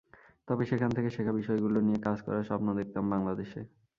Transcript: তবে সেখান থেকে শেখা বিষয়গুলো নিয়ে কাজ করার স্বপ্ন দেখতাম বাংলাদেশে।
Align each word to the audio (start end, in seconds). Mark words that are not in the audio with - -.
তবে 0.47 0.63
সেখান 0.65 0.89
থেকে 0.91 1.09
শেখা 1.09 1.33
বিষয়গুলো 1.39 1.77
নিয়ে 1.81 1.99
কাজ 2.07 2.17
করার 2.25 2.47
স্বপ্ন 2.49 2.67
দেখতাম 2.79 3.03
বাংলাদেশে। 3.13 3.61